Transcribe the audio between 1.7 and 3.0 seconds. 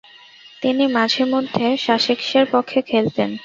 সাসেক্সের পক্ষে